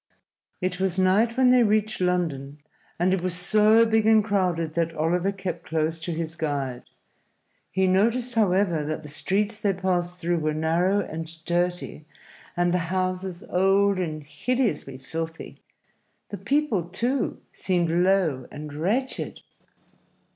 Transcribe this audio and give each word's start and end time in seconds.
It 0.61 0.79
was 0.79 0.97
night 0.97 1.37
when 1.37 1.51
they 1.51 1.61
reached 1.61 2.01
London, 2.01 2.57
and 2.97 3.13
it 3.13 3.21
was 3.21 3.35
so 3.35 3.85
big 3.85 4.07
and 4.07 4.23
crowded 4.25 4.73
that 4.73 4.95
Oliver 4.95 5.31
kept 5.31 5.63
close 5.67 5.99
to 5.99 6.11
his 6.11 6.35
guide. 6.35 6.81
He 7.69 7.85
noticed, 7.85 8.33
however, 8.33 8.83
that 8.83 9.03
the 9.03 9.09
streets 9.09 9.61
they 9.61 9.73
passed 9.75 10.17
through 10.17 10.39
were 10.39 10.55
narrow 10.55 11.01
and 11.01 11.27
dirty 11.45 12.05
and 12.57 12.73
the 12.73 12.79
houses 12.89 13.43
old 13.51 13.99
and 13.99 14.23
hideously 14.23 14.97
filthy. 14.97 15.61
The 16.29 16.37
people, 16.39 16.85
too, 16.89 17.39
seemed 17.53 17.91
low 17.91 18.47
and 18.49 18.73
wretched. 18.73 19.39